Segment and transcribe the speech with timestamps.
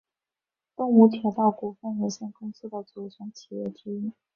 [0.75, 4.11] 东武铁道股份有限公司的组成企业之一。